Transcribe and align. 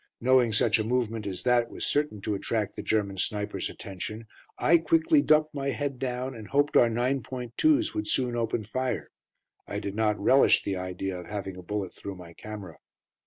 Knowing 0.19 0.51
such 0.51 0.79
a 0.79 0.83
movement 0.83 1.27
as 1.27 1.43
that 1.43 1.69
was 1.69 1.85
certain 1.85 2.19
to 2.21 2.33
attract 2.33 2.75
the 2.75 2.81
German 2.81 3.19
snipers' 3.19 3.69
attention, 3.69 4.25
I 4.57 4.79
quickly 4.79 5.21
ducked 5.21 5.53
my 5.53 5.69
head 5.69 5.99
down 5.99 6.33
and 6.33 6.47
hoped 6.47 6.75
our 6.75 6.89
9.2's 6.89 7.93
would 7.93 8.07
soon 8.07 8.35
open 8.35 8.63
fire. 8.63 9.11
I 9.67 9.77
did 9.77 9.93
not 9.93 10.19
relish 10.19 10.63
the 10.63 10.75
idea 10.75 11.19
of 11.19 11.27
having 11.27 11.55
a 11.55 11.61
bullet 11.61 11.93
through 11.93 12.15
my 12.15 12.33
camera. 12.33 12.79